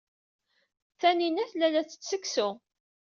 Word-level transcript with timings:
Taninna 0.99 1.43
tella 1.51 1.67
la 1.69 1.81
tettett 1.83 2.07
seksu. 2.09 2.49